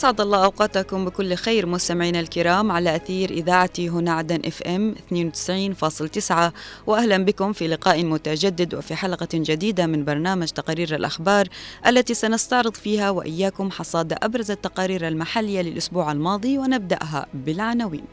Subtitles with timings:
[0.00, 6.52] أسعد الله أوقاتكم بكل خير مستمعينا الكرام على أثير إذاعة هنا عدن إف إم 92.9
[6.86, 11.48] وأهلا بكم في لقاء متجدد وفي حلقة جديدة من برنامج تقارير الأخبار
[11.86, 18.04] التي سنستعرض فيها وإياكم حصاد أبرز التقارير المحلية للأسبوع الماضي ونبدأها بالعناوين.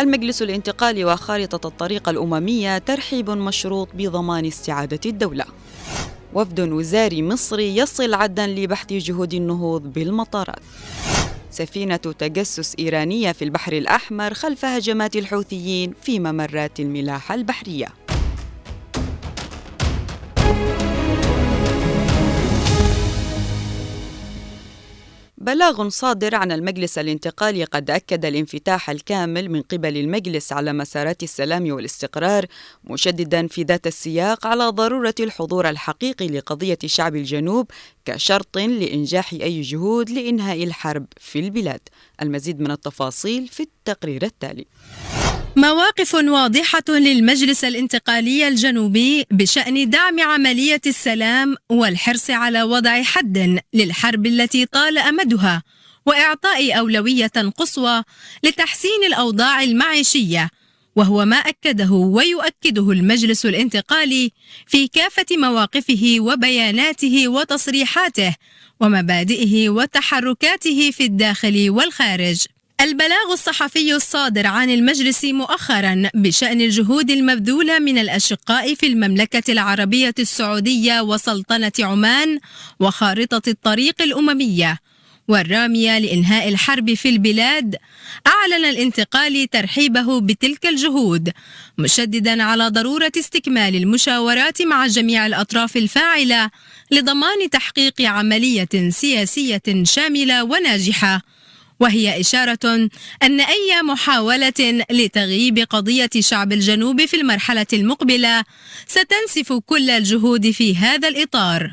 [0.00, 5.44] المجلس الانتقالي وخارطة الطريق الأممية ترحيب مشروط بضمان استعادة الدولة.
[6.36, 10.58] وفد وزاري مصري يصل عدن لبحث جهود النهوض بالمطارات.
[11.50, 18.05] سفينة تجسس إيرانية في البحر الأحمر خلف هجمات الحوثيين في ممرات الملاحة البحرية.
[25.46, 31.72] بلاغ صادر عن المجلس الانتقالي قد أكد الانفتاح الكامل من قبل المجلس على مسارات السلام
[31.72, 32.46] والاستقرار
[32.84, 37.70] مشددا في ذات السياق على ضرورة الحضور الحقيقي لقضية شعب الجنوب
[38.04, 41.80] كشرط لإنجاح أي جهود لإنهاء الحرب في البلاد.
[42.22, 44.66] المزيد من التفاصيل في التقرير التالي.
[45.58, 54.66] مواقف واضحة للمجلس الانتقالي الجنوبي بشأن دعم عملية السلام والحرص على وضع حد للحرب التي
[54.66, 55.62] طال أمدها
[56.06, 58.02] وإعطاء أولوية قصوى
[58.42, 60.50] لتحسين الأوضاع المعيشية
[60.96, 64.32] وهو ما أكده ويؤكده المجلس الانتقالي
[64.66, 68.34] في كافة مواقفه وبياناته وتصريحاته
[68.80, 72.46] ومبادئه وتحركاته في الداخل والخارج.
[72.80, 81.00] البلاغ الصحفي الصادر عن المجلس مؤخرا بشأن الجهود المبذولة من الأشقاء في المملكة العربية السعودية
[81.00, 82.38] وسلطنة عمان
[82.80, 84.78] وخارطة الطريق الأممية.
[85.28, 87.76] والرامية لإنهاء الحرب في البلاد
[88.26, 91.30] أعلن الانتقال ترحيبه بتلك الجهود
[91.78, 96.50] مشددا على ضرورة استكمال المشاورات مع جميع الأطراف الفاعلة
[96.90, 101.35] لضمان تحقيق عملية سياسية شاملة وناجحة.
[101.80, 102.88] وهي إشارة
[103.22, 108.44] أن أي محاولة لتغييب قضية شعب الجنوب في المرحلة المقبلة
[108.86, 111.72] ستنسف كل الجهود في هذا الإطار.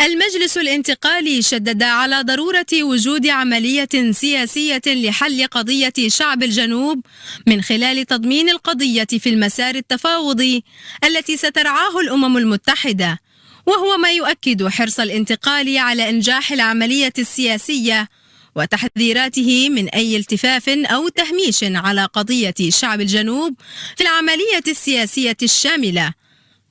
[0.00, 7.00] المجلس الانتقالي شدد على ضرورة وجود عملية سياسية لحل قضية شعب الجنوب
[7.46, 10.64] من خلال تضمين القضية في المسار التفاوضي
[11.04, 13.18] التي سترعاه الأمم المتحدة،
[13.66, 18.08] وهو ما يؤكد حرص الانتقال على إنجاح العملية السياسية
[18.56, 23.54] وتحذيراته من أي التفاف أو تهميش على قضية شعب الجنوب
[23.96, 26.12] في العملية السياسية الشاملة.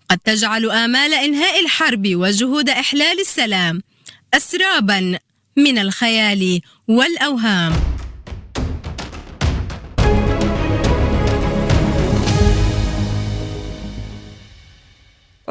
[0.10, 3.82] قد تجعل آمال إنهاء الحرب وجهود إحلال السلام
[4.34, 5.20] أسرابا
[5.58, 7.91] من الخيال والأوهام.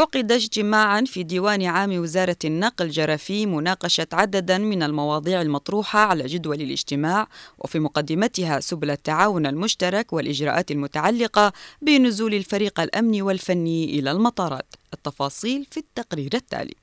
[0.00, 6.26] عقد اجتماعا في ديوان عام وزارة النقل جرى فيه مناقشة عددا من المواضيع المطروحة على
[6.26, 7.26] جدول الاجتماع
[7.58, 11.52] وفي مقدمتها سبل التعاون المشترك والإجراءات المتعلقة
[11.82, 14.66] بنزول الفريق الأمني والفني إلى المطارات.
[14.94, 16.74] التفاصيل في التقرير التالي.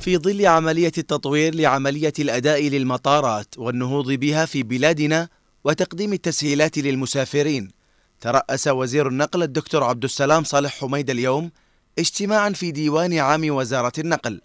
[0.00, 5.28] في ظل عملية التطوير لعملية الأداء للمطارات والنهوض بها في بلادنا
[5.64, 7.70] وتقديم التسهيلات للمسافرين
[8.20, 11.50] ترأس وزير النقل الدكتور عبد السلام صالح حميد اليوم
[11.98, 14.40] اجتماعا في ديوان عام وزارة النقل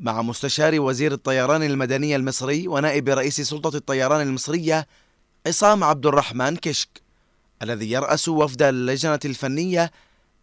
[0.00, 4.86] مع مستشار وزير الطيران المدني المصري ونائب رئيس سلطة الطيران المصرية
[5.46, 7.02] عصام عبد الرحمن كشك
[7.62, 9.90] الذي يرأس وفد اللجنة الفنية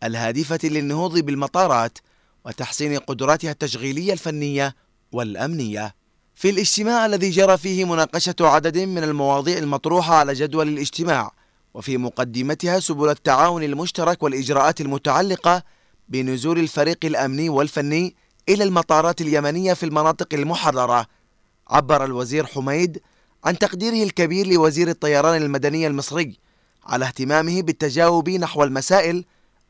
[0.04, 1.98] الهادفة للنهوض بالمطارات
[2.46, 4.76] وتحسين قدراتها التشغيلية الفنية
[5.12, 5.96] والأمنية.
[6.36, 11.32] في الاجتماع الذي جرى فيه مناقشة عدد من المواضيع المطروحة على جدول الاجتماع
[11.74, 15.63] وفي مقدمتها سبل التعاون المشترك والإجراءات المتعلقة
[16.10, 18.16] بنزول الفريق الأمني والفني
[18.50, 21.06] إلى المطارات اليمنية في المناطق المحررة.
[21.68, 23.02] عبر الوزير حميد
[23.46, 26.40] عن تقديره الكبير لوزير الطيران المدني المصري
[26.86, 29.25] على اهتمامه بالتجاوب نحو المسائل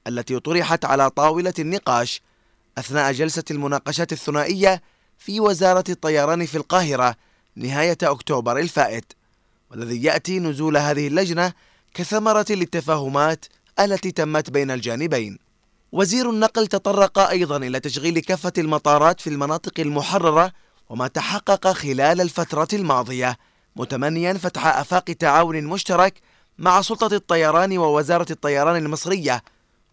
[0.08, 2.22] التي طرحت على طاولة النقاش
[2.78, 4.82] أثناء جلسة المناقشات الثنائية
[5.18, 7.16] في وزارة الطيران في القاهرة
[7.56, 9.14] نهاية أكتوبر الفائت.
[9.72, 11.54] والذي يأتي نزول هذه اللجنة
[11.94, 13.46] كثمرة للتفاهمات
[13.80, 15.45] التي تمت بين الجانبين.
[15.96, 20.52] وزير النقل تطرق أيضا إلى تشغيل كافة المطارات في المناطق المحررة
[20.90, 23.38] وما تحقق خلال الفترة الماضية
[23.76, 26.22] متمنيا فتح آفاق تعاون مشترك
[26.58, 29.44] مع سلطة الطيران ووزارة الطيران المصرية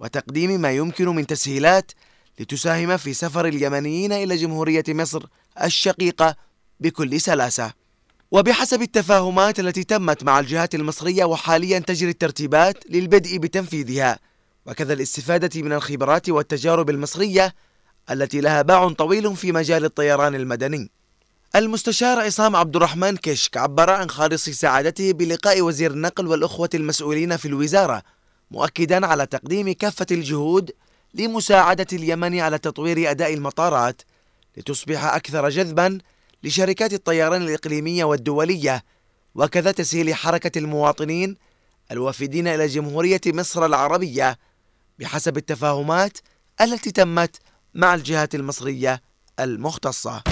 [0.00, 1.92] وتقديم ما يمكن من تسهيلات
[2.40, 5.22] لتساهم في سفر اليمنيين إلى جمهورية مصر
[5.62, 6.36] الشقيقة
[6.80, 7.72] بكل سلاسة.
[8.30, 14.18] وبحسب التفاهمات التي تمت مع الجهات المصرية وحاليا تجري الترتيبات للبدء بتنفيذها
[14.66, 17.54] وكذا الاستفادة من الخبرات والتجارب المصرية
[18.10, 20.90] التي لها باع طويل في مجال الطيران المدني.
[21.56, 27.48] المستشار عصام عبد الرحمن كشك عبر عن خالص سعادته بلقاء وزير النقل والأخوة المسؤولين في
[27.48, 28.02] الوزارة
[28.50, 30.70] مؤكدا على تقديم كافة الجهود
[31.14, 34.02] لمساعدة اليمن على تطوير أداء المطارات
[34.56, 35.98] لتصبح أكثر جذبا
[36.42, 38.84] لشركات الطيران الإقليمية والدولية
[39.34, 41.36] وكذا تسهيل حركة المواطنين
[41.90, 44.38] الوافدين إلى جمهورية مصر العربية
[44.98, 46.18] بحسب التفاهمات
[46.60, 47.36] التي تمت
[47.74, 49.02] مع الجهات المصرية
[49.40, 50.22] المختصة.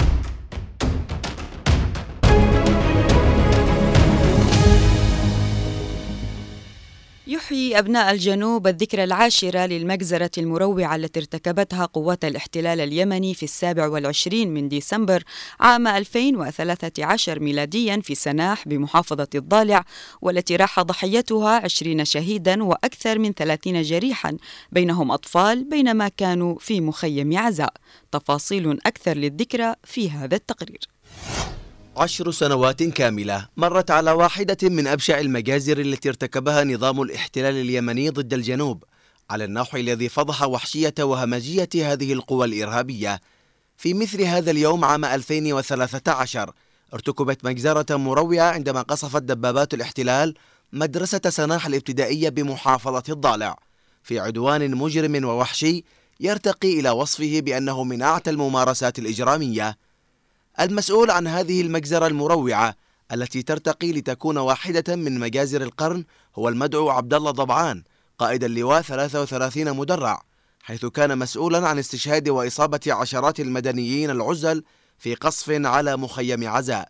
[7.27, 14.53] يحيي أبناء الجنوب الذكرى العاشرة للمجزرة المروعة التي ارتكبتها قوات الاحتلال اليمني في السابع والعشرين
[14.53, 15.23] من ديسمبر
[15.59, 19.85] عام 2013 ميلاديا في سناح بمحافظة الضالع
[20.21, 24.37] والتي راح ضحيتها 20 شهيدا وأكثر من 30 جريحا
[24.71, 27.73] بينهم أطفال بينما كانوا في مخيم عزاء.
[28.11, 30.79] تفاصيل أكثر للذكرى في هذا التقرير.
[32.01, 38.33] عشر سنوات كاملة مرت على واحدة من أبشع المجازر التي ارتكبها نظام الاحتلال اليمني ضد
[38.33, 38.83] الجنوب
[39.29, 43.21] على النحو الذي فضح وحشية وهمجية هذه القوى الإرهابية.
[43.77, 46.53] في مثل هذا اليوم عام 2013
[46.93, 50.35] ارتكبت مجزرة مروعة عندما قصفت دبابات الاحتلال
[50.73, 53.57] مدرسة سناح الابتدائية بمحافظة الضالع.
[54.03, 55.83] في عدوان مجرم ووحشي
[56.19, 59.77] يرتقي إلى وصفه بأنه من أعتى الممارسات الإجرامية.
[60.59, 62.75] المسؤول عن هذه المجزرة المروعة
[63.11, 66.05] التي ترتقي لتكون واحدة من مجازر القرن
[66.35, 67.83] هو المدعو عبد الله ضبعان
[68.19, 70.23] قائد اللواء 33 مدرع
[70.63, 74.63] حيث كان مسؤولا عن استشهاد وإصابة عشرات المدنيين العزل
[74.97, 76.89] في قصف على مخيم عزاء.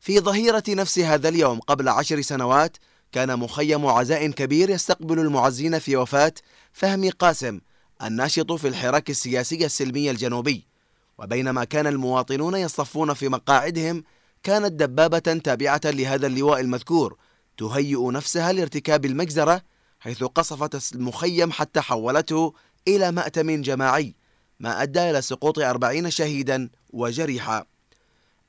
[0.00, 2.76] في ظهيرة نفس هذا اليوم قبل عشر سنوات
[3.12, 6.32] كان مخيم عزاء كبير يستقبل المعزين في وفاة
[6.72, 7.60] فهمي قاسم
[8.02, 10.73] الناشط في الحراك السياسي السلمي الجنوبي.
[11.18, 14.04] وبينما كان المواطنون يصطفون في مقاعدهم
[14.42, 17.16] كانت دبابة تابعة لهذا اللواء المذكور
[17.58, 19.62] تهيئ نفسها لارتكاب المجزرة
[20.00, 22.54] حيث قصفت المخيم حتى حولته
[22.88, 24.14] إلى مأتم جماعي
[24.60, 27.64] ما أدى إلى سقوط أربعين شهيدا وجريحا.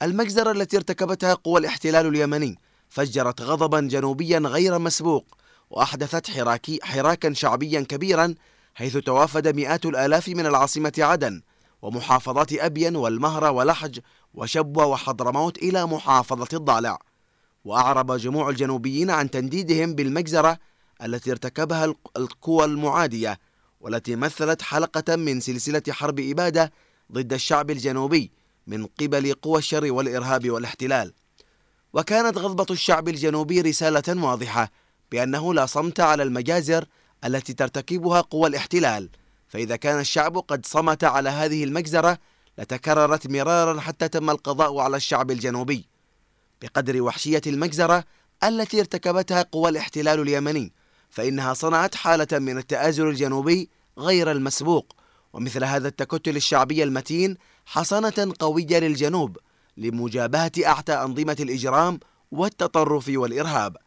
[0.02, 2.60] المجزرة التي ارتكبتها قوى الاحتلال اليمني
[2.90, 5.38] فجرت غضبا جنوبيا غير مسبوق
[5.70, 8.36] وأحدثت حراكي حراكا شعبيا كبيرا
[8.74, 11.42] حيث توافد مئات الآلاف من العاصمة عدن
[11.86, 14.00] ومحافظات أبين والمهرة ولحج
[14.34, 17.00] وشبوة وحضرموت إلى محافظة الضالع.
[17.66, 20.58] وأعرب جموع الجنوبيين عن تنديدهم بالمجزرة
[21.04, 23.40] التي ارتكبها القوى المعادية
[23.80, 26.72] والتي مثلت حلقة من سلسلة حرب إبادة
[27.12, 28.32] ضد الشعب الجنوبي
[28.68, 31.14] من قبل قوى الشر والإرهاب والاحتلال.
[31.94, 34.72] وكانت غضبة الشعب الجنوبي رسالة واضحة
[35.12, 36.86] بأنه لا صمت على المجازر
[37.26, 39.10] التي ترتكبها قوى الاحتلال
[39.56, 42.18] فإذا كان الشعب قد صمت على هذه المجزرة
[42.58, 45.86] لتكررت مرارا حتى تم القضاء على الشعب الجنوبي
[46.62, 48.04] بقدر وحشية المجزرة
[48.44, 50.74] التي ارتكبتها قوى الاحتلال اليمني
[51.10, 54.96] فإنها صنعت حالة من التآزر الجنوبي غير المسبوق
[55.34, 59.38] ومثل هذا التكتل الشعبي المتين حصنة قوية للجنوب
[59.78, 62.00] لمجابهة أعتى أنظمة الإجرام
[62.32, 63.78] والتطرف والإرهاب.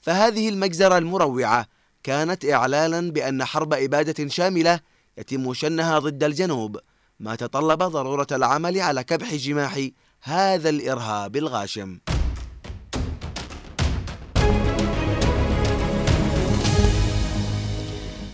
[0.00, 1.66] فهذه المجزرة المروعة
[2.02, 4.80] كانت إعلانا بأن حرب إبادة شاملة
[5.18, 6.78] يتم شنها ضد الجنوب
[7.20, 9.88] ما تطلب ضرورة العمل على كبح جماح
[10.22, 11.98] هذا الإرهاب الغاشم.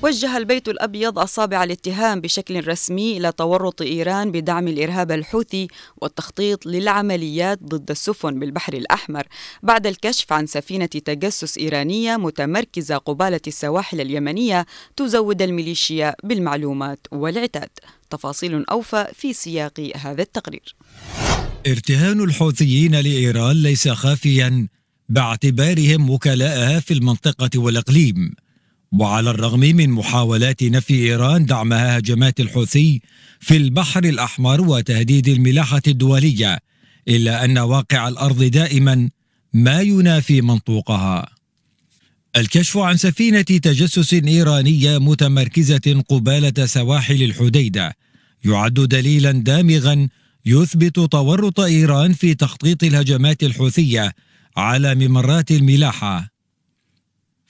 [0.04, 7.62] وجه البيت الأبيض أصابع الاتهام بشكل رسمي إلى تورط إيران بدعم الإرهاب الحوثي والتخطيط للعمليات
[7.62, 9.26] ضد السفن بالبحر الأحمر
[9.62, 17.70] بعد الكشف عن سفينة تجسس إيرانية متمركزة قبالة السواحل اليمنية تزود الميليشيا بالمعلومات والعتاد.
[18.10, 20.76] تفاصيل أوفى في سياق هذا التقرير.
[21.66, 24.68] ارتهان الحوثيين لإيران ليس خافيا
[25.08, 28.43] باعتبارهم وكلاءها في المنطقة والإقليم.
[28.98, 33.00] وعلى الرغم من محاولات نفي إيران دعمها هجمات الحوثي
[33.40, 36.58] في البحر الأحمر وتهديد الملاحة الدولية
[37.08, 39.10] إلا أن واقع الأرض دائما
[39.52, 41.28] ما ينافي منطوقها.
[42.36, 47.96] الكشف عن سفينة تجسس إيرانية متمركزة قبالة سواحل الحديدة
[48.44, 50.08] يعد دليلا دامغا
[50.46, 54.12] يثبت تورط إيران في تخطيط الهجمات الحوثية
[54.56, 56.33] على ممرات الملاحة.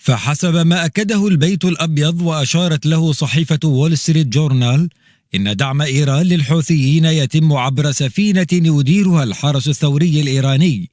[0.05, 4.89] فحسب ما أكده البيت الأبيض وأشارت له صحيفة وول ستريت جورنال
[5.35, 10.91] إن دعم إيران للحوثيين يتم عبر سفينة يديرها الحرس الثوري الإيراني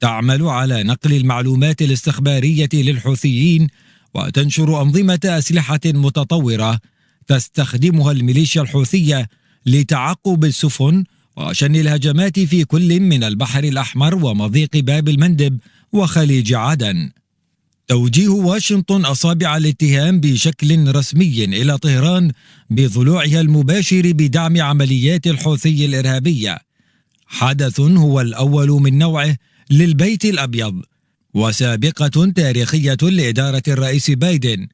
[0.00, 3.68] تعمل على نقل المعلومات الاستخبارية للحوثيين
[4.14, 6.80] وتنشر أنظمة أسلحة متطورة
[7.26, 9.28] تستخدمها الميليشيا الحوثية
[9.66, 11.04] لتعقب السفن
[11.36, 15.58] وشن الهجمات في كل من البحر الأحمر ومضيق باب المندب
[15.92, 17.10] وخليج عدن.
[17.88, 22.32] توجيه واشنطن أصابع الاتهام بشكل رسمي إلى طهران
[22.70, 26.58] بضلوعها المباشر بدعم عمليات الحوثي الإرهابية.
[27.26, 29.36] حدث هو الأول من نوعه
[29.70, 30.82] للبيت الأبيض
[31.34, 34.68] وسابقة تاريخية لإدارة الرئيس بايدن.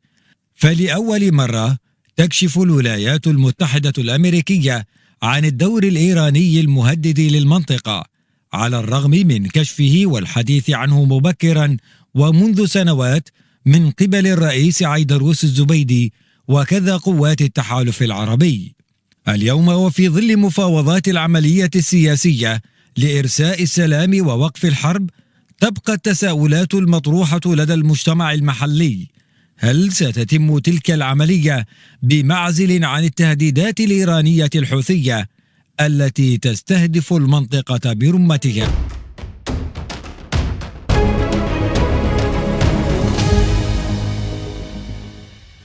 [0.54, 1.78] فلأول مرة
[2.16, 4.86] تكشف الولايات المتحدة الأمريكية
[5.22, 8.04] عن الدور الإيراني المهدد للمنطقة
[8.52, 11.76] على الرغم من كشفه والحديث عنه مبكرا
[12.14, 13.28] ومنذ سنوات
[13.66, 16.12] من قبل الرئيس عيدروس الزبيدي
[16.48, 18.74] وكذا قوات التحالف العربي
[19.28, 22.62] اليوم وفي ظل مفاوضات العملية السياسية
[22.96, 25.10] لإرساء السلام ووقف الحرب
[25.60, 29.06] تبقى التساؤلات المطروحة لدى المجتمع المحلي
[29.58, 31.66] هل ستتم تلك العملية
[32.02, 35.28] بمعزل عن التهديدات الإيرانية الحوثية
[35.80, 38.88] التي تستهدف المنطقة برمتها؟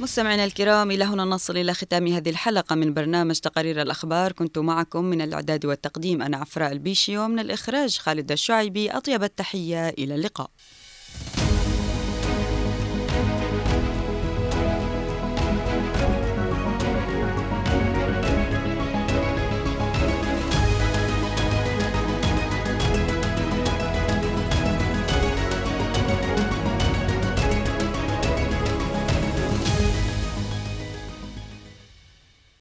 [0.10, 4.32] مستمعينا الكرام إلى هنا نصل إلى ختام هذه الحلقة من برنامج تقارير الأخبار.
[4.32, 8.92] كنت معكم من الإعداد والتقديم أنا عفراء البيشي ومن الإخراج خالد الشعيبي.
[8.92, 10.50] أطيب التحية إلى اللقاء.